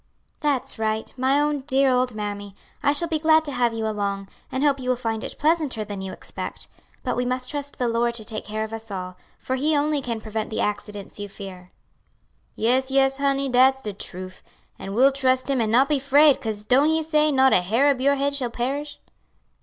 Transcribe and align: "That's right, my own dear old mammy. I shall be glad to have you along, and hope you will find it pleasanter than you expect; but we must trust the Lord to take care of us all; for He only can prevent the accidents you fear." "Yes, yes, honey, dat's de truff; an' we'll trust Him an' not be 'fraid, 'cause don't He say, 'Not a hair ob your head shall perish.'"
"That's 0.39 0.79
right, 0.79 1.13
my 1.15 1.39
own 1.39 1.59
dear 1.67 1.91
old 1.91 2.15
mammy. 2.15 2.55
I 2.81 2.91
shall 2.91 3.07
be 3.07 3.19
glad 3.19 3.45
to 3.45 3.51
have 3.51 3.71
you 3.71 3.85
along, 3.87 4.29
and 4.51 4.63
hope 4.63 4.79
you 4.79 4.89
will 4.89 4.95
find 4.95 5.23
it 5.23 5.37
pleasanter 5.37 5.85
than 5.85 6.01
you 6.01 6.11
expect; 6.11 6.67
but 7.03 7.15
we 7.15 7.23
must 7.23 7.51
trust 7.51 7.77
the 7.77 7.87
Lord 7.87 8.15
to 8.15 8.23
take 8.23 8.43
care 8.43 8.63
of 8.63 8.73
us 8.73 8.89
all; 8.89 9.15
for 9.37 9.55
He 9.57 9.77
only 9.77 10.01
can 10.01 10.19
prevent 10.19 10.49
the 10.49 10.59
accidents 10.59 11.19
you 11.19 11.29
fear." 11.29 11.71
"Yes, 12.55 12.89
yes, 12.89 13.19
honey, 13.19 13.47
dat's 13.47 13.83
de 13.83 13.93
truff; 13.93 14.41
an' 14.79 14.95
we'll 14.95 15.11
trust 15.11 15.51
Him 15.51 15.61
an' 15.61 15.69
not 15.69 15.87
be 15.87 15.99
'fraid, 15.99 16.41
'cause 16.41 16.65
don't 16.65 16.89
He 16.89 17.03
say, 17.03 17.31
'Not 17.31 17.53
a 17.53 17.61
hair 17.61 17.87
ob 17.87 18.01
your 18.01 18.15
head 18.15 18.33
shall 18.33 18.49
perish.'" 18.49 18.97